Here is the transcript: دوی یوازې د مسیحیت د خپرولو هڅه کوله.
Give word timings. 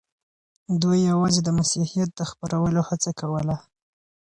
دوی 0.81 0.99
یوازې 1.11 1.39
د 1.43 1.49
مسیحیت 1.59 2.09
د 2.15 2.21
خپرولو 2.31 2.81
هڅه 2.89 3.11
کوله. 3.19 3.55